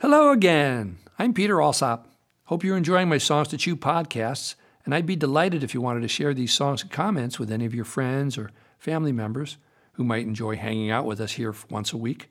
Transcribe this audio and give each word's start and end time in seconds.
Hello 0.00 0.30
again. 0.30 0.98
I'm 1.18 1.34
Peter 1.34 1.60
Alsop. 1.60 2.06
Hope 2.44 2.62
you're 2.62 2.76
enjoying 2.76 3.08
my 3.08 3.18
Songs 3.18 3.48
to 3.48 3.58
Chew 3.58 3.74
podcasts, 3.74 4.54
and 4.84 4.94
I'd 4.94 5.06
be 5.06 5.16
delighted 5.16 5.64
if 5.64 5.74
you 5.74 5.80
wanted 5.80 6.02
to 6.02 6.08
share 6.08 6.32
these 6.32 6.52
songs 6.52 6.82
and 6.82 6.90
comments 6.92 7.40
with 7.40 7.50
any 7.50 7.64
of 7.64 7.74
your 7.74 7.84
friends 7.84 8.38
or 8.38 8.52
family 8.78 9.10
members 9.10 9.56
who 9.94 10.04
might 10.04 10.24
enjoy 10.24 10.54
hanging 10.54 10.88
out 10.88 11.04
with 11.04 11.20
us 11.20 11.32
here 11.32 11.52
once 11.68 11.92
a 11.92 11.96
week. 11.96 12.28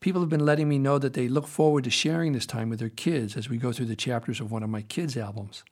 People 0.00 0.20
have 0.20 0.28
been 0.28 0.44
letting 0.44 0.68
me 0.68 0.78
know 0.78 0.98
that 0.98 1.14
they 1.14 1.28
look 1.28 1.46
forward 1.46 1.84
to 1.84 1.90
sharing 1.90 2.32
this 2.34 2.44
time 2.44 2.68
with 2.68 2.78
their 2.78 2.90
kids 2.90 3.38
as 3.38 3.48
we 3.48 3.56
go 3.56 3.72
through 3.72 3.86
the 3.86 3.96
chapters 3.96 4.38
of 4.38 4.52
one 4.52 4.62
of 4.62 4.68
my 4.68 4.82
kids' 4.82 5.16
albums. 5.16 5.64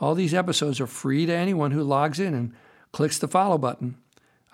All 0.00 0.14
these 0.14 0.34
episodes 0.34 0.82
are 0.82 0.86
free 0.86 1.24
to 1.24 1.32
anyone 1.32 1.70
who 1.70 1.82
logs 1.82 2.20
in 2.20 2.34
and 2.34 2.52
clicks 2.92 3.18
the 3.18 3.26
follow 3.26 3.56
button. 3.56 3.96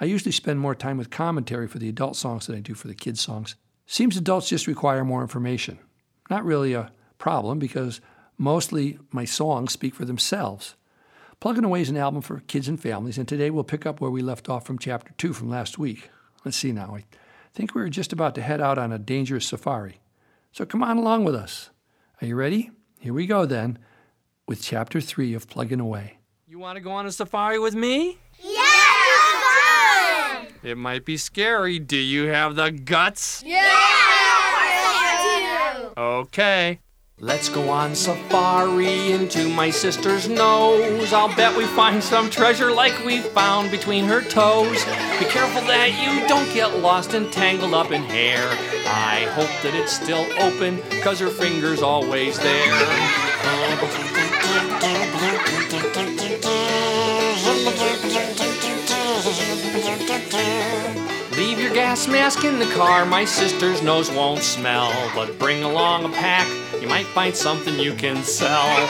I 0.01 0.05
usually 0.05 0.31
spend 0.31 0.61
more 0.61 0.77
time 0.77 0.97
with 0.97 1.11
commentary 1.11 1.67
for 1.67 1.81
the 1.81 1.89
adult 1.89 2.15
songs 2.15 2.47
than 2.47 2.55
I 2.55 2.61
do 2.61 2.75
for 2.75 2.87
the 2.87 2.95
kids' 2.95 3.21
songs. 3.21 3.57
Seems 3.85 4.17
adults 4.17 4.49
just 4.49 4.69
require 4.69 5.05
more 5.05 5.21
information. 5.21 5.81
Not 6.31 6.45
really 6.45 6.75
a 6.75 6.91
problem 7.19 7.59
because 7.59 8.01
mostly 8.39 8.99
my 9.11 9.25
songs 9.25 9.73
speak 9.73 9.95
for 9.95 10.05
themselves. 10.05 10.75
Plugging 11.41 11.65
Away 11.65 11.83
is 11.83 11.91
an 11.91 11.97
album 11.97 12.23
for 12.23 12.41
kids 12.41 12.69
and 12.69 12.81
families, 12.81 13.19
and 13.19 13.29
today 13.29 13.51
we'll 13.51 13.65
pick 13.65 13.85
up 13.85 14.01
where 14.01 14.11
we 14.11 14.23
left 14.23 14.49
off 14.49 14.65
from 14.65 14.79
chapter 14.79 15.13
2 15.19 15.33
from 15.35 15.51
last 15.51 15.79
week. 15.79 16.09
Let's 16.45 16.57
see 16.57 16.73
now. 16.73 16.95
I 16.97 17.05
think 17.53 17.75
we're 17.75 17.89
just 17.89 18.13
about 18.13 18.35
to 18.37 18.43
head 18.43 18.61
out 18.61 18.79
on 18.79 18.93
a 18.93 18.99
dangerous 18.99 19.47
safari. 19.47 20.01
So 20.53 20.65
come 20.65 20.83
on 20.83 20.97
along 20.97 21.25
with 21.25 21.35
us. 21.35 21.71
Are 22.23 22.27
you 22.27 22.37
ready? 22.37 22.71
Here 22.99 23.13
we 23.13 23.27
go 23.27 23.45
then 23.45 23.79
with 24.47 24.63
chapter 24.63 25.01
3 25.01 25.35
of 25.35 25.49
Plugging 25.49 25.81
Away. 25.81 26.19
You 26.47 26.59
want 26.59 26.77
to 26.77 26.81
go 26.81 26.93
on 26.93 27.07
a 27.07 27.13
safari 27.13 27.59
with 27.59 27.75
me? 27.75 28.19
Yeah, 28.41 28.63
fun! 30.41 30.47
It 30.63 30.79
might 30.79 31.05
be 31.05 31.17
scary. 31.17 31.79
Do 31.79 31.97
you 31.97 32.27
have 32.27 32.55
the 32.55 32.71
guts? 32.71 33.43
Yeah! 33.45 33.84
Okay. 35.97 36.81
Let's 37.21 37.49
go 37.49 37.71
on 37.71 37.95
safari 37.95 39.13
into 39.13 39.49
my 39.49 39.71
sister's 39.71 40.29
nose. 40.29 41.13
I'll 41.13 41.35
bet 41.37 41.57
we 41.57 41.65
find 41.67 42.03
some 42.03 42.29
treasure 42.29 42.73
like 42.73 43.05
we 43.05 43.21
found 43.21 43.71
between 43.71 44.05
her 44.07 44.21
toes. 44.21 44.85
Be 45.21 45.27
careful 45.27 45.63
that 45.63 45.91
you 46.03 46.27
don't 46.27 46.53
get 46.53 46.81
lost 46.81 47.15
and 47.15 47.33
tangled 47.33 47.73
up 47.73 47.93
in 47.93 48.03
hair. 48.03 48.49
I 48.89 49.29
hope 49.35 49.63
that 49.63 49.75
it's 49.75 49.93
still 49.93 50.27
open, 50.43 50.83
cause 51.03 51.21
her 51.21 51.31
finger's 51.31 51.83
always 51.83 52.37
there. 52.41 52.61
Leave 61.37 61.59
your 61.59 61.75
gas 61.75 62.07
mask 62.07 62.45
in 62.45 62.61
the 62.61 62.67
car, 62.75 63.05
my 63.05 63.25
sister's 63.25 63.83
nose 63.83 64.09
won't 64.09 64.41
smell. 64.41 64.93
But 65.17 65.37
bring 65.37 65.65
along 65.65 66.05
a 66.05 66.09
pack, 66.11 66.47
you 66.81 66.87
might 66.87 67.07
find 67.07 67.35
something 67.35 67.77
you 67.77 67.93
can 67.95 68.23
sell. 68.23 68.87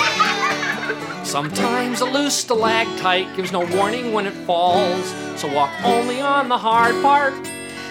Sometimes 1.25 2.03
a 2.03 2.05
loose 2.05 2.34
stalactite 2.34 3.34
gives 3.34 3.50
no 3.50 3.65
warning 3.75 4.12
when 4.12 4.27
it 4.27 4.34
falls, 4.47 5.06
so 5.41 5.50
walk 5.55 5.70
only 5.84 6.20
on 6.20 6.50
the 6.50 6.59
hard 6.59 7.00
part. 7.03 7.33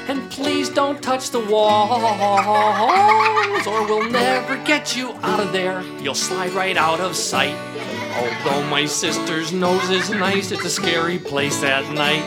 And 0.07 0.29
please 0.29 0.69
don't 0.69 1.01
touch 1.01 1.31
the 1.31 1.39
walls, 1.39 2.03
or 3.65 3.85
we'll 3.87 4.07
never 4.11 4.57
get 4.65 4.95
you 4.95 5.13
out 5.23 5.39
of 5.39 5.51
there. 5.51 5.81
You'll 5.99 6.13
slide 6.13 6.51
right 6.51 6.77
out 6.77 6.99
of 6.99 7.15
sight. 7.15 7.55
Although 8.15 8.69
my 8.69 8.85
sister's 8.85 9.51
nose 9.51 9.89
is 9.89 10.09
nice, 10.09 10.51
it's 10.51 10.65
a 10.65 10.69
scary 10.69 11.17
place 11.17 11.63
at 11.63 11.91
night. 11.93 12.23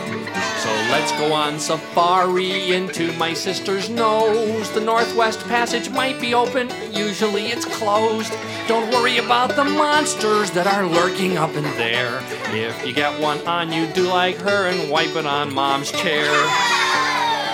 So 0.62 0.68
let's 0.90 1.12
go 1.12 1.32
on 1.32 1.60
safari 1.60 2.72
into 2.72 3.12
my 3.18 3.32
sister's 3.32 3.88
nose. 3.88 4.70
The 4.72 4.80
Northwest 4.80 5.40
Passage 5.46 5.88
might 5.90 6.20
be 6.20 6.34
open, 6.34 6.70
usually 6.92 7.46
it's 7.46 7.64
closed. 7.64 8.32
Don't 8.66 8.90
worry 8.92 9.18
about 9.18 9.54
the 9.54 9.64
monsters 9.64 10.50
that 10.50 10.66
are 10.66 10.86
lurking 10.86 11.38
up 11.38 11.54
in 11.54 11.64
there. 11.76 12.20
If 12.46 12.84
you 12.84 12.92
get 12.92 13.20
one 13.20 13.38
on 13.46 13.72
you, 13.72 13.86
do 13.92 14.08
like 14.08 14.36
her 14.38 14.68
and 14.68 14.90
wipe 14.90 15.14
it 15.14 15.26
on 15.26 15.54
mom's 15.54 15.92
chair. 15.92 16.26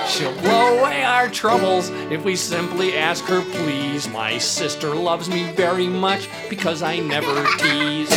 She'll 0.06 0.34
blow 0.40 0.78
away 0.78 1.02
our 1.02 1.28
troubles 1.28 1.88
if 2.10 2.24
we 2.24 2.36
simply 2.36 2.96
ask 2.96 3.24
her, 3.24 3.40
please. 3.40 4.08
My 4.08 4.38
sister 4.38 4.94
loves 4.94 5.28
me 5.28 5.50
very 5.52 5.86
much 5.88 6.28
because 6.50 6.82
I 6.82 6.98
never 6.98 7.44
tease. 7.58 8.10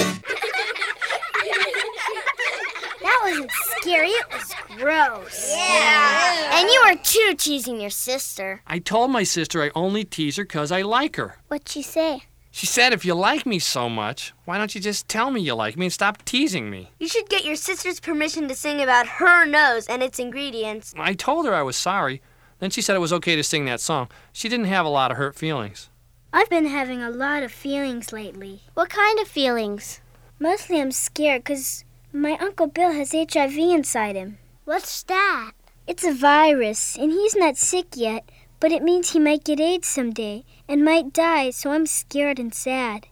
That 3.02 3.20
wasn't 3.24 3.52
scary, 3.52 4.10
it 4.10 4.26
was 4.32 4.54
gross. 4.78 5.54
Yeah! 5.56 6.60
And 6.60 6.70
you 6.70 6.84
were 6.86 6.96
too 7.02 7.36
teasing 7.38 7.80
your 7.80 7.90
sister. 7.90 8.62
I 8.68 8.80
told 8.80 9.12
my 9.12 9.24
sister 9.24 9.64
I 9.64 9.72
only 9.76 10.04
tease 10.04 10.38
her 10.38 10.44
because 10.44 10.72
I 10.72 10.82
like 10.82 11.16
her. 11.16 11.38
What'd 11.48 11.70
she 11.70 11.82
say? 11.82 12.24
She 12.56 12.68
said, 12.68 12.94
if 12.94 13.04
you 13.04 13.16
like 13.16 13.46
me 13.46 13.60
so 13.60 13.90
much, 13.90 14.32
why 14.46 14.58
don't 14.58 14.74
you 14.74 14.80
just 14.80 15.10
tell 15.10 15.30
me 15.30 15.42
you 15.42 15.54
like 15.56 15.76
me 15.76 15.88
and 15.88 15.94
stop 15.94 16.24
teasing 16.24 16.70
me? 16.70 16.90
You 17.02 17.10
should 17.10 17.28
get 17.28 17.44
your 17.44 17.58
sister's 17.58 18.00
permission 18.00 18.48
to 18.48 18.56
sing 18.56 18.80
about 18.80 19.20
her 19.20 19.46
nose 19.46 19.88
and 19.88 20.02
its 20.02 20.20
ingredients. 20.20 20.94
I 20.96 21.16
told 21.16 21.46
her 21.46 21.54
I 21.54 21.64
was 21.64 21.76
sorry. 21.76 22.22
Then 22.60 22.70
she 22.70 22.82
said 22.82 22.96
it 22.96 23.00
was 23.00 23.12
okay 23.12 23.36
to 23.36 23.44
sing 23.44 23.66
that 23.66 23.82
song. 23.82 24.08
She 24.32 24.48
didn't 24.48 24.68
have 24.68 24.86
a 24.86 24.90
lot 24.90 25.12
of 25.12 25.18
hurt 25.18 25.36
feelings. 25.36 25.90
I've 26.32 26.50
been 26.50 26.68
having 26.68 27.02
a 27.02 27.10
lot 27.10 27.44
of 27.44 27.52
feelings 27.52 28.14
lately. 28.14 28.62
What 28.74 28.90
kind 28.90 29.20
of 29.20 29.28
feelings? 29.28 30.00
Mostly 30.40 30.80
I'm 30.80 30.94
scared 30.94 31.44
because 31.44 31.84
my 32.14 32.38
Uncle 32.40 32.68
Bill 32.68 32.94
has 32.94 33.12
HIV 33.12 33.58
inside 33.58 34.16
him. 34.16 34.38
What's 34.64 35.04
that? 35.04 35.52
It's 35.88 36.06
a 36.06 36.14
virus, 36.14 36.98
and 36.98 37.12
he's 37.12 37.36
not 37.36 37.58
sick 37.58 37.88
yet, 37.96 38.30
but 38.60 38.72
it 38.72 38.84
means 38.84 39.12
he 39.12 39.20
might 39.20 39.44
get 39.44 39.60
AIDS 39.60 39.88
someday 39.88 40.44
and 40.68 40.84
might 40.84 41.14
die, 41.14 41.52
so 41.52 41.72
I'm 41.72 41.86
scared 41.86 42.40
and 42.40 42.54
sad. 42.54 43.08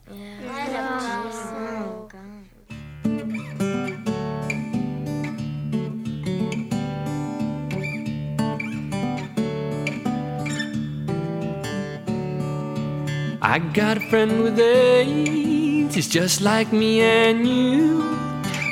I 13.45 13.59
got 13.73 13.97
a 13.97 13.99
friend 14.09 14.41
with 14.41 14.57
AIDS, 14.59 15.93
he's 15.95 16.07
just 16.07 16.41
like 16.41 16.71
me 16.71 17.01
and 17.01 17.45
you. 17.47 18.01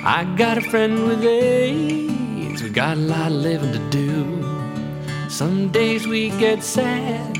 I 0.03 0.23
got 0.37 0.57
a 0.57 0.61
friend 0.61 1.05
with 1.05 1.23
AIDS, 1.23 2.63
we 2.63 2.69
got 2.69 2.97
a 2.97 2.99
lot 2.99 3.31
of 3.31 3.37
living 3.37 3.73
to 3.73 3.89
do. 3.89 4.10
Some 5.31 5.69
days 5.69 6.05
we 6.05 6.29
get 6.31 6.61
sad, 6.61 7.37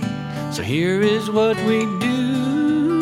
so 0.53 0.63
here 0.63 1.02
is 1.02 1.29
what 1.29 1.57
we 1.66 1.79
do. 2.00 3.02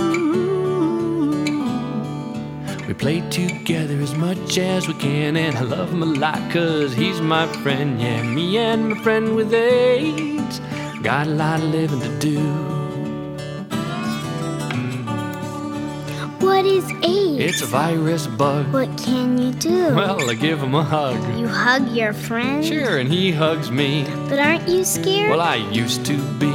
We 2.87 2.95
play 2.95 3.21
together 3.29 4.01
as 4.01 4.15
much 4.15 4.57
as 4.57 4.87
we 4.87 4.95
can, 4.95 5.37
and 5.37 5.55
I 5.55 5.61
love 5.61 5.91
him 5.91 6.01
a 6.01 6.07
lot, 6.07 6.41
cause 6.51 6.91
he's 6.91 7.21
my 7.21 7.45
friend. 7.61 8.01
Yeah, 8.01 8.23
me 8.23 8.57
and 8.57 8.89
my 8.89 9.03
friend 9.03 9.35
with 9.35 9.53
AIDS, 9.53 10.59
got 11.03 11.27
a 11.27 11.29
lot 11.29 11.59
of 11.59 11.65
living 11.65 11.99
to 11.99 12.17
do. 12.17 12.78
What 16.59 16.65
is 16.65 16.91
AIDS? 17.03 17.39
It's 17.39 17.61
a 17.61 17.67
virus 17.67 18.27
bug. 18.27 18.73
What 18.73 18.89
can 18.97 19.37
you 19.37 19.53
do? 19.53 19.95
Well, 19.95 20.29
I 20.29 20.33
give 20.33 20.61
him 20.61 20.75
a 20.75 20.83
hug. 20.83 21.15
you 21.39 21.47
hug 21.47 21.87
your 21.95 22.11
friend? 22.11 22.65
Sure, 22.65 22.97
and 22.97 23.09
he 23.09 23.31
hugs 23.31 23.71
me. 23.71 24.03
But 24.27 24.39
aren't 24.39 24.67
you 24.67 24.83
scared? 24.83 25.29
Well, 25.29 25.39
I 25.39 25.55
used 25.55 26.05
to 26.07 26.17
be. 26.37 26.51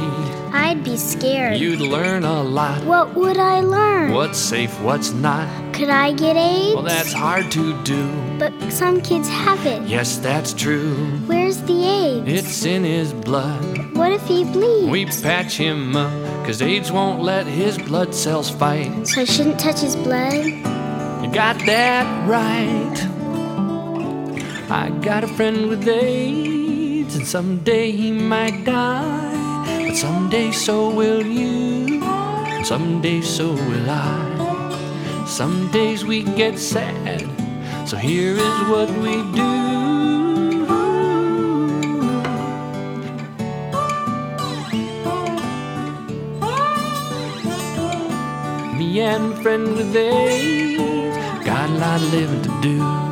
I'd 0.53 0.83
be 0.83 0.95
scared. 0.95 1.57
You'd 1.57 1.79
learn 1.79 2.23
a 2.23 2.43
lot. 2.43 2.85
What 2.85 3.15
would 3.15 3.37
I 3.37 3.61
learn? 3.61 4.13
What's 4.13 4.37
safe, 4.37 4.79
what's 4.81 5.11
not. 5.11 5.49
Could 5.73 5.89
I 5.89 6.11
get 6.11 6.35
AIDS? 6.35 6.75
Well, 6.75 6.83
that's 6.83 7.11
hard 7.11 7.51
to 7.53 7.81
do. 7.81 8.37
But 8.37 8.53
some 8.71 9.01
kids 9.01 9.27
have 9.27 9.65
it. 9.65 9.81
Yes, 9.87 10.19
that's 10.19 10.53
true. 10.53 10.95
Where's 11.25 11.63
the 11.63 11.83
AIDS? 11.83 12.27
It's 12.27 12.63
in 12.63 12.83
his 12.83 13.11
blood. 13.11 13.84
What 13.95 14.11
if 14.11 14.27
he 14.27 14.43
bleeds? 14.43 14.91
We 14.91 15.05
patch 15.05 15.55
him 15.55 15.95
up, 15.95 16.11
cause 16.45 16.61
AIDS 16.61 16.91
won't 16.91 17.23
let 17.23 17.47
his 17.47 17.77
blood 17.77 18.13
cells 18.13 18.49
fight. 18.49 19.07
So 19.07 19.21
I 19.21 19.23
shouldn't 19.23 19.57
touch 19.57 19.79
his 19.79 19.95
blood? 19.95 20.43
You 20.43 21.31
got 21.31 21.57
that 21.65 22.05
right. 22.27 22.97
I 24.69 24.89
got 25.01 25.23
a 25.23 25.27
friend 25.27 25.69
with 25.69 25.87
AIDS, 25.87 27.15
and 27.15 27.25
someday 27.25 27.91
he 27.91 28.11
might 28.11 28.65
die. 28.65 29.87
But 29.87 29.95
someday 29.95 30.51
so 30.51 30.89
will 30.89 31.25
you, 31.25 32.01
someday 32.65 33.21
so 33.21 33.53
will 33.53 33.89
I. 33.89 35.23
Some 35.25 35.71
days 35.71 36.03
we 36.03 36.23
get 36.23 36.59
sad, 36.59 37.21
so 37.87 37.95
here 37.95 38.33
is 38.33 38.59
what 38.67 38.89
we 38.99 39.23
do. 39.31 39.84
And 49.15 49.29
my 49.29 49.41
friend 49.41 49.75
with 49.77 49.95
AIDS 49.95 51.45
got 51.45 51.69
a 51.69 51.73
lot 51.73 52.01
of 52.01 52.11
living 52.11 52.41
to 52.41 52.61
do. 52.61 53.04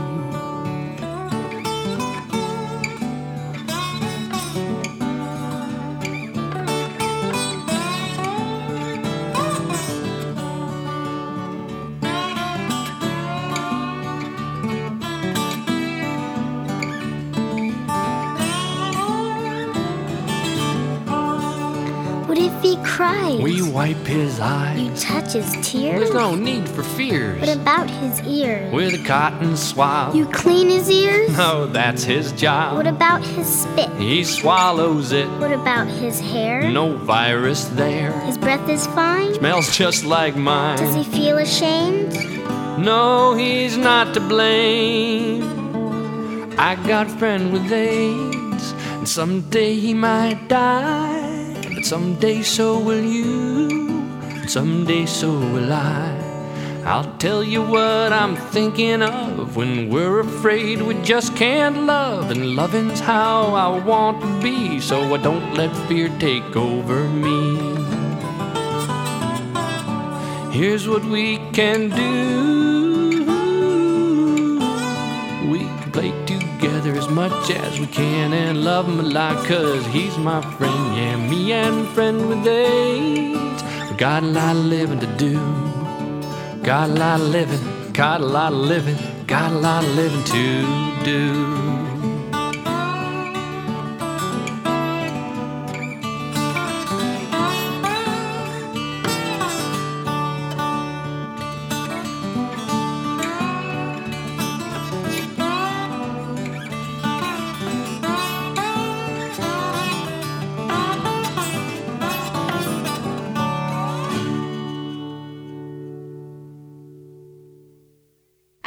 Cries? 22.93 23.41
We 23.41 23.61
wipe 23.61 24.05
his 24.05 24.39
eyes. 24.39 24.79
You 24.79 24.95
touch 24.95 25.33
his 25.33 25.51
tears? 25.67 25.99
There's 25.99 26.13
no 26.13 26.35
need 26.35 26.69
for 26.69 26.83
fears. 26.83 27.39
What 27.39 27.49
about 27.49 27.89
his 27.89 28.21
ears? 28.21 28.71
With 28.71 28.93
a 28.93 29.03
cotton 29.03 29.57
swab. 29.57 30.15
You 30.15 30.27
clean 30.27 30.69
his 30.69 30.89
ears? 30.91 31.35
No, 31.35 31.65
that's 31.65 32.03
his 32.03 32.31
job. 32.33 32.75
What 32.75 32.85
about 32.85 33.23
his 33.23 33.47
spit? 33.47 33.89
He 33.97 34.23
swallows 34.23 35.11
it. 35.11 35.27
What 35.39 35.51
about 35.51 35.87
his 35.87 36.19
hair? 36.19 36.69
No 36.69 36.95
virus 36.97 37.65
there. 37.69 38.11
His 38.21 38.37
breath 38.37 38.69
is 38.69 38.85
fine? 38.87 39.33
Smells 39.33 39.75
just 39.75 40.05
like 40.05 40.35
mine. 40.35 40.77
Does 40.77 40.95
he 40.95 41.03
feel 41.03 41.39
ashamed? 41.39 42.13
No, 42.77 43.33
he's 43.33 43.75
not 43.75 44.13
to 44.13 44.19
blame. 44.19 45.41
I 46.59 46.75
got 46.87 47.07
a 47.07 47.17
friend 47.17 47.51
with 47.51 47.71
AIDS, 47.71 48.71
and 48.97 49.09
someday 49.09 49.73
he 49.73 49.95
might 49.95 50.47
die. 50.47 51.22
But 51.83 51.89
someday 51.89 52.41
so 52.43 52.79
will 52.79 53.03
you, 53.03 54.47
someday 54.47 55.05
so 55.05 55.31
will 55.33 55.73
I. 55.73 56.15
I'll 56.85 57.13
tell 57.17 57.43
you 57.43 57.61
what 57.61 58.13
I'm 58.13 58.37
thinking 58.37 59.01
of 59.01 59.57
when 59.57 59.89
we're 59.89 60.21
afraid 60.21 60.81
we 60.81 60.93
just 61.01 61.35
can't 61.35 61.79
love, 61.79 62.31
and 62.31 62.55
loving's 62.55 63.01
how 63.01 63.53
I 63.53 63.83
want 63.83 64.21
to 64.21 64.41
be. 64.41 64.79
So 64.79 65.13
I 65.13 65.17
don't 65.17 65.55
let 65.55 65.75
fear 65.89 66.07
take 66.19 66.55
over 66.55 67.03
me. 67.09 67.57
Here's 70.57 70.87
what 70.87 71.03
we 71.03 71.39
can 71.51 71.89
do. 71.89 73.25
We 75.51 75.59
can 75.59 75.91
play 75.91 76.13
as 77.03 77.09
much 77.09 77.49
as 77.49 77.79
we 77.79 77.87
can 77.87 78.31
and 78.33 78.63
love 78.63 78.87
him 78.87 78.99
a 78.99 79.03
lot, 79.03 79.45
cause 79.45 79.85
he's 79.87 80.17
my 80.17 80.41
friend. 80.55 80.95
Yeah, 80.95 81.15
me 81.17 81.51
and 81.51 81.87
friend 81.89 82.29
with 82.29 82.47
AIDS. 82.47 83.63
We 83.89 83.97
got 83.97 84.23
a 84.23 84.27
lot 84.27 84.55
of 84.55 84.65
living 84.65 84.99
to 84.99 85.07
do. 85.17 85.33
Got 86.63 86.91
a 86.91 86.93
lot 86.93 87.19
of 87.19 87.27
living, 87.27 87.91
got 87.91 88.21
a 88.21 88.25
lot 88.25 88.53
of 88.53 88.59
living, 88.59 88.97
got 89.27 89.51
a 89.51 89.55
lot 89.55 89.83
of 89.83 89.95
living 89.95 90.23
to 90.23 91.03
do. 91.03 91.92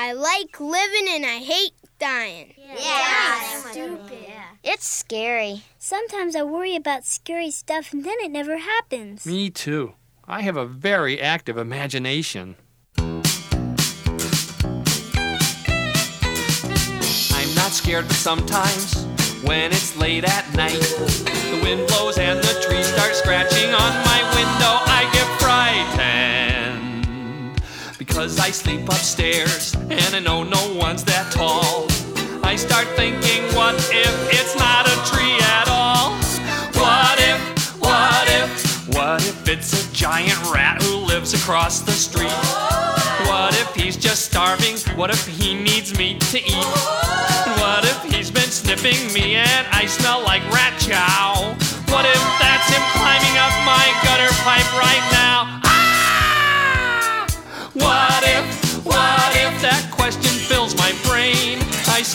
I 0.07 0.13
like 0.13 0.61
living 0.61 1.09
and 1.09 1.27
I 1.27 1.39
hate 1.39 1.73
dying. 1.99 2.55
Yeah. 2.59 3.41
Stupid. 3.73 4.19
Yeah. 4.29 4.45
It's 4.63 4.87
scary. 4.87 5.63
Sometimes 5.79 6.37
I 6.37 6.45
worry 6.45 6.77
about 6.77 7.05
scary 7.05 7.51
stuff 7.51 7.93
and 7.93 8.05
then 8.05 8.15
it 8.21 8.31
never 8.31 8.59
happens. 8.59 9.27
Me 9.27 9.51
too. 9.51 9.95
I 10.25 10.43
have 10.43 10.57
a 10.57 10.65
very 10.65 11.21
active 11.21 11.57
imagination. 11.59 12.55
I'm 12.99 13.19
not 17.57 17.73
scared, 17.73 18.07
but 18.07 18.15
sometimes 18.15 19.07
when 19.43 19.73
it's 19.73 19.97
late 19.97 20.23
at 20.23 20.55
night, 20.55 20.85
Because 28.27 28.41
I 28.41 28.51
sleep 28.51 28.89
upstairs 28.89 29.77
and 29.89 30.17
I 30.17 30.19
know 30.19 30.43
no 30.43 30.75
one's 30.75 31.05
that 31.05 31.31
tall. 31.31 31.87
I 32.43 32.57
start 32.57 32.89
thinking, 32.99 33.47
what 33.55 33.77
if 33.95 34.11
it's 34.35 34.59
not 34.59 34.83
a 34.83 34.97
tree 35.07 35.39
at 35.55 35.71
all? 35.71 36.11
What 36.75 37.23
if, 37.23 37.39
what 37.79 38.27
if, 38.27 38.51
what 38.91 39.23
if 39.23 39.47
it's 39.47 39.71
a 39.79 39.95
giant 39.95 40.43
rat 40.51 40.83
who 40.83 41.07
lives 41.07 41.35
across 41.35 41.83
the 41.83 41.93
street? 41.93 42.35
What 43.31 43.55
if 43.55 43.73
he's 43.77 43.97
just 43.97 44.25
starving? 44.27 44.75
What 44.99 45.11
if 45.11 45.25
he 45.25 45.55
needs 45.55 45.97
meat 45.97 46.19
to 46.35 46.39
eat? 46.43 46.71
What 47.63 47.85
if 47.87 48.03
he's 48.11 48.33
been 48.33 48.51
sniffing 48.51 49.07
me 49.15 49.37
and 49.37 49.67
I 49.71 49.87
smell 49.87 50.25
like 50.25 50.43
rat 50.51 50.75
chow? 50.83 51.55
What 51.95 52.03
if 52.03 52.23
that's 52.43 52.75
him 52.75 52.83
climbing 52.91 53.39
up 53.39 53.55
my 53.63 53.87
gutter 54.03 54.35
pipe 54.43 54.67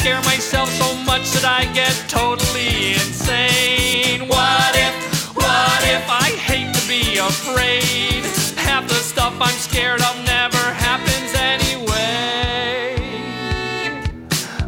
scare 0.01 0.21
myself 0.23 0.67
so 0.69 0.95
much 1.05 1.29
that 1.29 1.45
I 1.45 1.71
get 1.73 1.93
totally 2.09 2.93
insane. 2.93 4.27
What 4.27 4.73
if, 4.73 4.95
what 5.35 5.81
if 5.85 6.09
I 6.09 6.33
hate 6.41 6.73
to 6.73 6.87
be 6.87 7.19
afraid? 7.19 8.25
Half 8.57 8.87
the 8.87 8.95
stuff 8.95 9.35
I'm 9.39 9.53
scared 9.53 10.01
of 10.01 10.17
never 10.25 10.57
happens 10.57 11.35
anyway. 11.37 12.97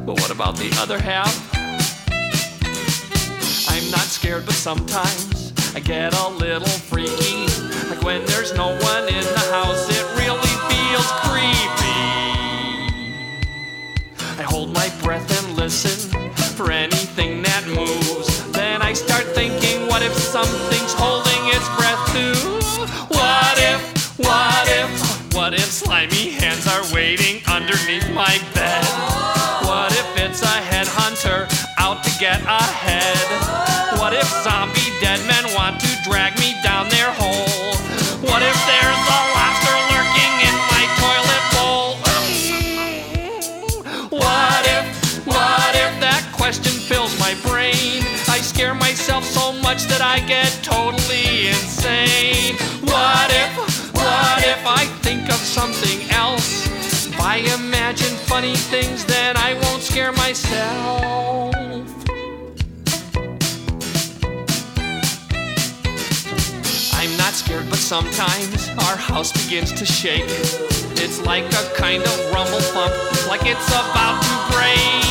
But 0.06 0.22
what 0.22 0.30
about 0.30 0.56
the 0.56 0.70
other 0.78 1.00
half? 1.00 1.34
I'm 3.74 3.90
not 3.90 4.06
scared, 4.14 4.46
but 4.46 4.54
sometimes 4.54 5.52
I 5.74 5.80
get 5.80 6.14
a 6.14 6.28
little 6.30 6.78
freaky. 6.92 7.48
Like 7.90 8.04
when 8.04 8.24
there's 8.28 8.54
no 8.54 8.68
one 8.68 9.08
in 9.10 9.26
the 9.34 9.46
house, 9.50 9.90
it 9.90 10.06
really 10.14 10.54
feels 10.70 11.10
creepy. 11.26 12.23
I 14.40 14.44
hold 14.44 14.74
my 14.74 14.90
breath 15.04 15.30
and 15.44 15.56
listen 15.56 16.10
for 16.58 16.72
anything 16.72 17.44
that 17.44 17.68
moves. 17.68 18.52
Then 18.52 18.82
I 18.82 18.94
start 18.94 19.26
thinking, 19.36 19.88
what 19.88 20.02
if 20.02 20.14
something's 20.14 20.94
holding 20.94 21.42
its 21.54 21.68
breath 21.78 22.02
too? 22.14 22.34
What 23.14 23.58
if, 23.58 24.18
what 24.18 24.66
if, 24.70 25.36
what 25.36 25.54
if 25.54 25.70
slimy 25.72 26.32
hands 26.32 26.66
are 26.68 26.84
waiting 26.94 27.42
underneath 27.48 28.10
my 28.14 28.40
bed? 28.56 28.86
What 29.68 29.92
if 29.92 30.18
it's 30.18 30.42
a 30.42 30.58
headhunter 30.66 31.46
out 31.78 32.04
to 32.04 32.12
get 32.20 32.42
ahead? 32.42 33.13
Question 46.44 46.74
fills 46.74 47.18
my 47.22 47.34
brain? 47.48 48.04
I 48.28 48.40
scare 48.42 48.74
myself 48.74 49.24
so 49.24 49.54
much 49.62 49.86
that 49.86 50.02
I 50.02 50.20
get 50.28 50.52
totally 50.62 51.48
insane. 51.48 52.56
What 52.84 53.32
if, 53.32 53.52
what 53.96 54.44
if 54.44 54.62
I 54.68 54.84
think 55.06 55.30
of 55.30 55.40
something 55.40 56.00
else? 56.12 56.68
If 57.08 57.18
I 57.22 57.38
imagine 57.56 58.14
funny 58.28 58.58
things, 58.58 59.06
then 59.06 59.38
I 59.38 59.54
won't 59.54 59.82
scare 59.82 60.12
myself. 60.12 61.56
I'm 67.00 67.18
not 67.24 67.34
scared, 67.42 67.70
but 67.70 67.80
sometimes 67.80 68.68
our 68.86 68.98
house 68.98 69.32
begins 69.32 69.72
to 69.80 69.86
shake. 69.86 70.28
It's 71.00 71.26
like 71.26 71.46
a 71.46 71.64
kind 71.78 72.04
of 72.04 72.34
rumble 72.34 72.64
thump, 72.76 72.94
like 73.30 73.46
it's 73.46 73.70
about 73.70 74.22
to 74.22 74.54
break. 74.54 75.03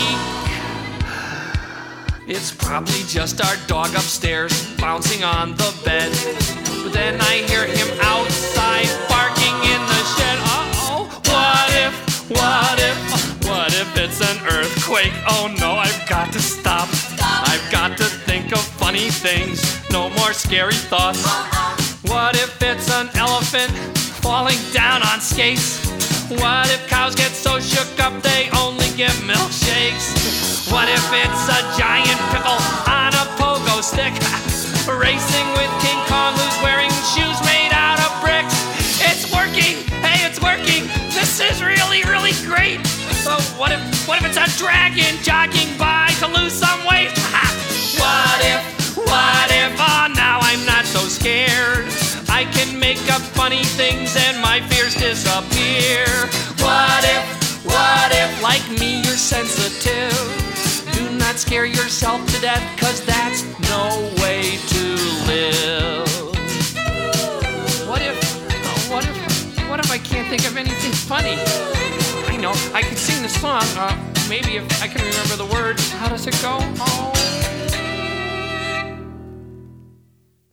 It's 2.27 2.53
probably 2.55 3.03
just 3.09 3.45
our 3.45 3.57
dog 3.67 3.91
upstairs 3.95 4.53
bouncing 4.77 5.25
on 5.25 5.51
the 5.57 5.75
bed. 5.85 6.11
But 6.83 6.93
then 6.93 7.21
I 7.21 7.43
hear 7.49 7.67
him 7.67 7.89
outside 8.01 8.87
barking 9.09 9.57
in 9.67 9.81
the 9.91 10.03
shed. 10.15 10.39
Uh 10.41 10.73
oh, 10.87 11.05
what 11.27 11.69
if, 11.83 12.31
what 12.31 12.79
if, 12.79 13.49
what 13.49 13.75
if 13.75 13.97
it's 13.99 14.21
an 14.21 14.39
earthquake? 14.47 15.13
Oh 15.29 15.53
no, 15.59 15.73
I've 15.73 16.09
got 16.09 16.33
to 16.33 16.41
stop. 16.41 16.89
I've 17.21 17.69
got 17.73 17.99
to 17.99 18.05
think 18.05 18.53
of 18.53 18.61
funny 18.61 19.11
things, 19.11 19.61
no 19.91 20.09
more 20.11 20.33
scary 20.33 20.75
thoughts. 20.75 21.27
What 22.09 22.37
if 22.37 22.63
it's 22.63 22.91
an 22.91 23.11
elephant 23.15 23.73
falling 24.23 24.59
down 24.73 25.03
on 25.03 25.21
skates? 25.21 25.92
What 26.29 26.71
if 26.71 26.87
cows 26.89 27.15
get 27.15 27.33
so 27.33 27.59
shook 27.59 27.99
up 27.99 28.23
they 28.23 28.49
only 28.59 28.87
give 28.97 29.13
milkshakes? 29.27 30.71
What 30.71 30.89
if 30.89 31.03
it's 31.13 31.45
a 31.51 31.61
giant 31.77 32.21
pickle 32.31 32.63
on 32.87 33.13
a 33.13 33.27
pogo 33.37 33.83
stick? 33.83 34.15
Racing 34.87 35.49
with 35.59 35.73
King 35.83 35.99
Kong 36.07 36.35
who's 36.35 36.63
wearing 36.63 36.91
shoes 37.11 37.39
made 37.43 37.73
out 37.73 37.99
of 37.99 38.11
bricks. 38.23 38.55
It's 39.03 39.33
working! 39.33 39.83
Hey, 40.01 40.25
it's 40.27 40.41
working! 40.41 40.87
This 41.11 41.41
is 41.41 41.63
really, 41.63 42.05
really 42.05 42.33
great! 42.47 42.87
So 43.25 43.35
what 43.59 43.73
if 43.73 43.81
what 44.07 44.23
if 44.23 44.27
it's 44.27 44.39
a 44.39 44.47
dragon 44.59 45.17
jogging 45.23 45.77
by 45.79 46.09
to 46.21 46.29
lose 46.29 46.53
some 46.53 46.81
weight? 46.87 47.11
what 47.99 48.41
if, 48.47 48.97
what 48.97 49.51
if, 49.51 49.73
oh 49.79 50.13
now 50.15 50.39
I'm 50.41 50.65
not 50.67 50.85
so 50.85 51.01
scared. 51.01 51.87
I 52.29 52.45
can 52.51 52.79
make 52.79 52.99
up 53.13 53.21
funny 53.21 53.63
things 53.63 54.17
and 54.17 54.41
my 54.41 54.61
fears 54.69 54.95
disappear. 54.95 56.12
Scare 61.53 61.67
yourself 61.67 62.27
to 62.33 62.41
death, 62.41 62.65
cause 62.81 63.05
that's 63.05 63.43
no 63.69 64.11
way 64.23 64.57
to 64.69 64.85
live. 65.27 66.09
What 67.87 68.01
if, 68.01 68.17
uh, 68.49 68.91
what 68.91 69.05
if, 69.07 69.69
what 69.69 69.79
if 69.79 69.91
I 69.91 69.99
can't 69.99 70.27
think 70.31 70.47
of 70.47 70.57
anything 70.57 70.93
funny? 70.93 71.37
I 72.33 72.39
know, 72.39 72.55
I 72.73 72.81
can 72.81 72.97
sing 72.97 73.23
the 73.23 73.29
song. 73.29 73.65
Uh, 73.77 73.95
maybe 74.31 74.57
if 74.57 74.83
I 74.83 74.89
can 74.89 75.05
remember 75.05 75.37
the 75.37 75.45
words. 75.53 75.93
How 75.93 76.09
does 76.09 76.27
it 76.27 76.41
go? 76.41 76.57
Oh. 76.81 77.13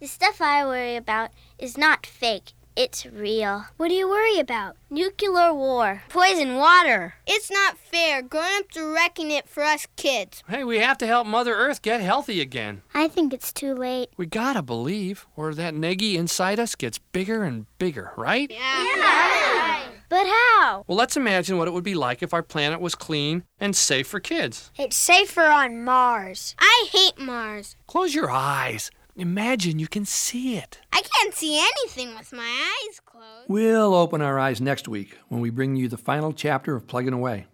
The 0.01 0.07
stuff 0.07 0.41
I 0.41 0.65
worry 0.65 0.97
about 0.97 1.31
is 1.57 1.77
not 1.77 2.05
fake. 2.05 2.51
It's 2.79 3.05
real. 3.05 3.65
What 3.75 3.89
do 3.89 3.93
you 3.93 4.07
worry 4.07 4.39
about? 4.39 4.77
Nuclear 4.89 5.53
war, 5.53 6.01
poison 6.07 6.55
water. 6.55 7.15
It's 7.27 7.51
not 7.51 7.77
fair. 7.77 8.21
Grown-ups 8.21 8.77
are 8.77 8.93
wrecking 8.93 9.31
it 9.31 9.49
for 9.49 9.63
us 9.63 9.85
kids. 9.97 10.41
Hey, 10.47 10.63
we 10.63 10.79
have 10.79 10.97
to 10.99 11.05
help 11.05 11.27
Mother 11.27 11.53
Earth 11.53 11.81
get 11.81 11.99
healthy 11.99 12.39
again. 12.39 12.83
I 12.93 13.09
think 13.09 13.33
it's 13.33 13.51
too 13.51 13.73
late. 13.73 14.11
We 14.15 14.27
gotta 14.27 14.61
believe, 14.61 15.27
or 15.35 15.53
that 15.55 15.73
neggy 15.73 16.13
inside 16.15 16.57
us 16.57 16.73
gets 16.75 16.99
bigger 16.99 17.43
and 17.43 17.65
bigger, 17.79 18.13
right? 18.15 18.49
Yeah. 18.49 19.81
But 20.07 20.25
how? 20.25 20.85
Well, 20.87 20.97
let's 20.97 21.17
imagine 21.17 21.57
what 21.57 21.67
it 21.67 21.71
would 21.71 21.83
be 21.83 21.95
like 21.95 22.23
if 22.23 22.33
our 22.33 22.41
planet 22.41 22.79
was 22.79 22.95
clean 22.95 23.43
and 23.59 23.75
safe 23.75 24.07
for 24.07 24.21
kids. 24.21 24.71
It's 24.77 24.95
safer 24.95 25.43
on 25.43 25.83
Mars. 25.83 26.55
I 26.57 26.87
hate 26.93 27.19
Mars. 27.19 27.75
Close 27.87 28.15
your 28.15 28.31
eyes. 28.31 28.89
Imagine 29.19 29.79
you 29.79 29.87
can 29.89 30.05
see 30.05 30.55
it. 30.55 30.79
I 30.93 31.01
can't 31.01 31.33
see 31.33 31.59
anything 31.59 32.15
with 32.15 32.31
my 32.31 32.39
eyes 32.87 33.01
closed. 33.01 33.49
We'll 33.49 33.93
open 33.93 34.21
our 34.21 34.39
eyes 34.39 34.61
next 34.61 34.87
week 34.87 35.17
when 35.27 35.41
we 35.41 35.49
bring 35.49 35.75
you 35.75 35.89
the 35.89 35.97
final 35.97 36.31
chapter 36.31 36.73
of 36.73 36.87
Plugging 36.87 37.11
Away. 37.11 37.45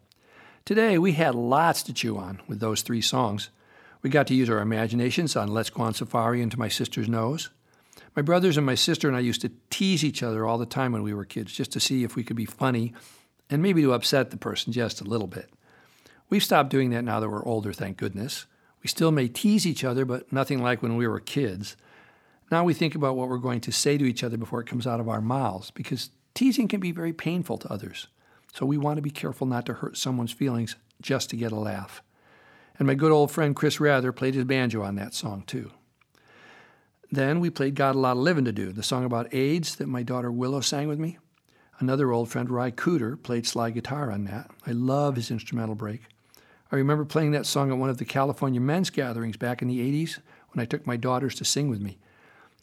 Today, 0.64 1.00
we 1.00 1.14
had 1.14 1.34
lots 1.34 1.82
to 1.84 1.94
chew 1.94 2.20
on 2.20 2.40
with 2.48 2.60
those 2.60 2.84
three 2.84 3.02
songs. 3.02 3.50
We 4.04 4.12
got 4.12 4.28
to 4.28 4.36
use 4.36 4.48
our 4.48 4.60
imaginations 4.60 5.36
on 5.36 5.48
Let's 5.48 5.72
Go 5.72 5.82
on 5.82 5.96
Safari 5.96 6.44
into 6.44 6.60
My 6.60 6.68
Sister's 6.68 7.10
Nose. 7.10 7.50
My 8.16 8.22
brothers 8.22 8.58
and 8.58 8.66
my 8.66 8.76
sister 8.76 9.08
and 9.08 9.18
I 9.18 9.22
used 9.22 9.42
to 9.42 9.52
tease 9.72 10.04
each 10.04 10.22
other 10.22 10.46
all 10.46 10.60
the 10.60 10.68
time 10.68 10.92
when 10.92 11.02
we 11.02 11.16
were 11.16 11.26
kids 11.26 11.52
just 11.52 11.72
to 11.72 11.80
see 11.80 12.04
if 12.04 12.16
we 12.16 12.24
could 12.24 12.38
be 12.38 12.46
funny 12.46 12.94
and 13.50 13.64
maybe 13.64 13.82
to 13.82 13.94
upset 13.94 14.30
the 14.30 14.38
person 14.38 14.72
just 14.72 15.02
a 15.02 15.06
little 15.06 15.26
bit. 15.26 15.50
We've 16.30 16.44
stopped 16.44 16.70
doing 16.70 16.92
that 16.92 17.04
now 17.04 17.20
that 17.20 17.30
we're 17.30 17.44
older, 17.44 17.74
thank 17.74 17.98
goodness. 17.98 18.46
We 18.86 18.90
still 18.90 19.12
may 19.12 19.28
tease 19.28 19.66
each 19.66 19.84
other, 19.84 20.06
but 20.06 20.32
nothing 20.32 20.62
like 20.62 20.84
when 20.84 20.96
we 20.96 21.08
were 21.08 21.20
kids. 21.20 21.76
Now 22.52 22.64
we 22.64 22.76
think 22.76 22.94
about 22.94 23.16
what 23.16 23.30
we're 23.30 23.40
going 23.40 23.62
to 23.62 23.72
say 23.72 23.98
to 23.98 24.06
each 24.06 24.24
other 24.24 24.38
before 24.38 24.62
it 24.62 24.68
comes 24.68 24.86
out 24.86 25.00
of 25.00 25.10
our 25.10 25.22
mouths 25.22 25.72
because 25.72 26.12
teasing 26.36 26.68
can 26.68 26.80
be 26.80 26.92
very 26.92 27.12
painful 27.12 27.58
to 27.58 27.74
others. 27.74 28.10
So 28.54 28.64
we 28.64 28.78
want 28.78 28.98
to 28.98 29.02
be 29.02 29.10
careful 29.10 29.48
not 29.48 29.66
to 29.66 29.74
hurt 29.74 29.98
someone's 29.98 30.34
feelings 30.34 30.76
just 31.02 31.32
to 31.32 31.36
get 31.36 31.52
a 31.52 31.56
laugh. 31.56 32.04
And 32.78 32.86
my 32.86 32.94
good 32.94 33.12
old 33.12 33.32
friend 33.32 33.56
Chris 33.56 33.80
Rather 33.80 34.12
played 34.12 34.36
his 34.36 34.46
banjo 34.46 34.84
on 34.84 34.98
that 34.98 35.16
song 35.16 35.46
too. 35.48 35.72
Then 37.12 37.40
we 37.40 37.50
played 37.50 37.74
Got 37.74 37.96
a 37.96 38.00
Lot 38.00 38.18
of 38.18 38.20
Living 38.20 38.46
to 38.46 38.52
Do, 38.52 38.72
the 38.72 38.84
song 38.84 39.04
about 39.04 39.34
AIDS 39.34 39.78
that 39.78 39.88
my 39.88 40.04
daughter 40.04 40.32
Willow 40.32 40.62
sang 40.62 40.88
with 40.88 41.00
me. 41.00 41.18
Another 41.80 42.12
old 42.12 42.30
friend, 42.30 42.52
Ry 42.52 42.70
Cooder, 42.70 43.18
played 43.18 43.48
slide 43.48 43.74
guitar 43.74 44.12
on 44.12 44.26
that. 44.26 44.52
I 44.68 44.74
love 44.74 45.16
his 45.16 45.32
instrumental 45.32 45.74
break. 45.74 46.02
I 46.72 46.78
remember 46.78 47.06
playing 47.06 47.32
that 47.32 47.46
song 47.46 47.72
at 47.72 47.78
one 47.78 47.90
of 47.90 47.98
the 47.98 48.06
California 48.06 48.60
men's 48.60 48.90
gatherings 48.90 49.38
back 49.38 49.62
in 49.62 49.68
the 49.68 49.80
80s 49.80 50.20
when 50.52 50.62
I 50.62 50.66
took 50.66 50.88
my 50.88 50.98
daughters 50.98 51.36
to 51.36 51.46
sing 51.46 51.70
with 51.70 51.80
me. 51.80 51.98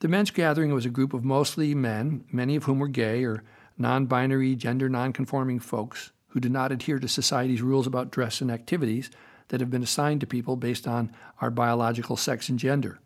The 0.01 0.09
men's 0.09 0.33
gathering 0.33 0.73
was 0.73 0.85
a 0.85 0.91
group 0.91 1.15
of 1.15 1.25
mostly 1.25 1.75
men, 1.75 2.25
many 2.33 2.57
of 2.57 2.65
whom 2.65 2.81
were 2.81 2.89
gay 2.89 3.25
or 3.25 3.45
non 3.79 4.07
binary, 4.07 4.57
gender 4.57 4.89
non 4.89 5.13
conforming 5.13 5.61
folks 5.61 6.11
who 6.29 6.41
did 6.41 6.51
not 6.51 6.73
adhere 6.73 6.99
to 6.99 7.07
society's 7.07 7.63
rules 7.63 7.87
about 7.87 8.11
dress 8.11 8.41
and 8.41 8.51
activities 8.51 9.11
that 9.49 9.61
have 9.61 9.71
been 9.71 9.83
assigned 9.83 10.21
to 10.21 10.27
people 10.27 10.57
based 10.57 10.89
on 10.89 11.13
our 11.41 11.51
biological 11.51 12.17
sex 12.17 12.49
and 12.49 12.59
gender. 12.59 12.99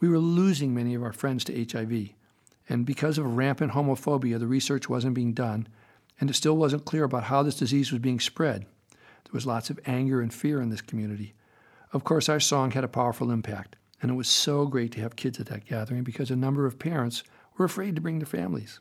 We 0.00 0.08
were 0.08 0.18
losing 0.18 0.72
many 0.74 0.94
of 0.94 1.02
our 1.02 1.12
friends 1.12 1.44
to 1.44 1.66
HIV, 1.70 2.10
and 2.68 2.86
because 2.86 3.18
of 3.18 3.36
rampant 3.36 3.72
homophobia, 3.72 4.38
the 4.38 4.46
research 4.46 4.88
wasn't 4.88 5.14
being 5.14 5.32
done, 5.32 5.68
and 6.20 6.30
it 6.30 6.34
still 6.34 6.56
wasn't 6.56 6.84
clear 6.84 7.04
about 7.04 7.24
how 7.24 7.42
this 7.42 7.56
disease 7.56 7.90
was 7.90 8.00
being 8.00 8.20
spread. 8.20 8.66
There 9.26 9.34
was 9.34 9.46
lots 9.46 9.70
of 9.70 9.80
anger 9.86 10.20
and 10.20 10.32
fear 10.32 10.60
in 10.60 10.70
this 10.70 10.80
community. 10.80 11.34
Of 11.92 12.04
course, 12.04 12.28
our 12.28 12.40
song 12.40 12.70
had 12.70 12.84
a 12.84 12.88
powerful 12.88 13.30
impact, 13.30 13.76
and 14.00 14.10
it 14.10 14.14
was 14.14 14.28
so 14.28 14.66
great 14.66 14.92
to 14.92 15.00
have 15.00 15.16
kids 15.16 15.40
at 15.40 15.46
that 15.46 15.66
gathering 15.66 16.04
because 16.04 16.30
a 16.30 16.36
number 16.36 16.64
of 16.64 16.78
parents 16.78 17.24
were 17.56 17.64
afraid 17.64 17.96
to 17.96 18.00
bring 18.00 18.18
their 18.18 18.26
families. 18.26 18.80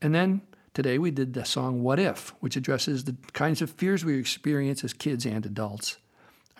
And 0.00 0.14
then 0.14 0.42
today 0.72 0.98
we 0.98 1.10
did 1.10 1.34
the 1.34 1.44
song 1.44 1.82
What 1.82 1.98
If, 1.98 2.32
which 2.40 2.56
addresses 2.56 3.04
the 3.04 3.16
kinds 3.32 3.60
of 3.60 3.70
fears 3.70 4.04
we 4.04 4.18
experience 4.18 4.84
as 4.84 4.92
kids 4.92 5.26
and 5.26 5.44
adults. 5.44 5.98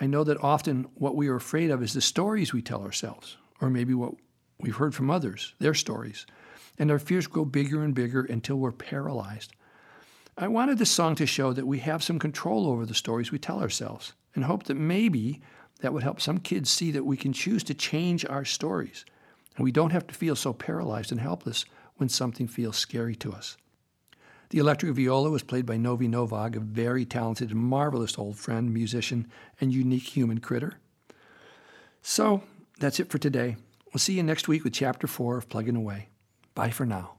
I 0.00 0.06
know 0.06 0.24
that 0.24 0.42
often 0.42 0.88
what 0.94 1.14
we 1.14 1.28
are 1.28 1.36
afraid 1.36 1.70
of 1.70 1.82
is 1.82 1.92
the 1.92 2.00
stories 2.00 2.52
we 2.52 2.62
tell 2.62 2.82
ourselves, 2.82 3.36
or 3.60 3.70
maybe 3.70 3.94
what 3.94 4.14
we've 4.60 4.76
heard 4.76 4.94
from 4.94 5.10
others, 5.10 5.54
their 5.58 5.74
stories. 5.74 6.26
And 6.78 6.90
our 6.90 6.98
fears 6.98 7.26
grow 7.26 7.44
bigger 7.44 7.82
and 7.82 7.94
bigger 7.94 8.22
until 8.22 8.56
we're 8.56 8.72
paralyzed. 8.72 9.52
I 10.40 10.46
wanted 10.46 10.78
this 10.78 10.92
song 10.92 11.16
to 11.16 11.26
show 11.26 11.52
that 11.52 11.66
we 11.66 11.80
have 11.80 12.00
some 12.00 12.20
control 12.20 12.68
over 12.68 12.86
the 12.86 12.94
stories 12.94 13.32
we 13.32 13.40
tell 13.40 13.60
ourselves 13.60 14.12
and 14.36 14.44
hope 14.44 14.62
that 14.64 14.76
maybe 14.76 15.40
that 15.80 15.92
would 15.92 16.04
help 16.04 16.20
some 16.20 16.38
kids 16.38 16.70
see 16.70 16.92
that 16.92 17.04
we 17.04 17.16
can 17.16 17.32
choose 17.32 17.64
to 17.64 17.74
change 17.74 18.24
our 18.24 18.44
stories 18.44 19.04
and 19.56 19.64
we 19.64 19.72
don't 19.72 19.90
have 19.90 20.06
to 20.06 20.14
feel 20.14 20.36
so 20.36 20.52
paralyzed 20.52 21.10
and 21.10 21.20
helpless 21.20 21.64
when 21.96 22.08
something 22.08 22.46
feels 22.46 22.76
scary 22.76 23.16
to 23.16 23.32
us. 23.32 23.56
The 24.50 24.58
electric 24.58 24.94
viola 24.94 25.28
was 25.28 25.42
played 25.42 25.66
by 25.66 25.76
Novi 25.76 26.06
Novog, 26.06 26.54
a 26.54 26.60
very 26.60 27.04
talented 27.04 27.50
and 27.50 27.58
marvelous 27.58 28.16
old 28.16 28.38
friend, 28.38 28.72
musician, 28.72 29.26
and 29.60 29.74
unique 29.74 30.16
human 30.16 30.38
critter. 30.38 30.74
So 32.00 32.44
that's 32.78 33.00
it 33.00 33.10
for 33.10 33.18
today. 33.18 33.56
We'll 33.92 33.98
see 33.98 34.14
you 34.14 34.22
next 34.22 34.46
week 34.46 34.62
with 34.62 34.72
Chapter 34.72 35.08
4 35.08 35.38
of 35.38 35.48
Plugging 35.48 35.74
Away. 35.74 36.10
Bye 36.54 36.70
for 36.70 36.86
now. 36.86 37.17